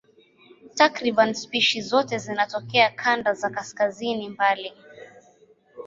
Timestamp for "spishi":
1.33-1.81